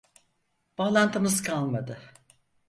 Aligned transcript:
Bağlantımız 0.77 1.41
kalmadı 1.43 1.99